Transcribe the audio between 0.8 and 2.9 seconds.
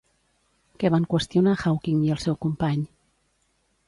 Què van qüestionar Hawking i el seu company?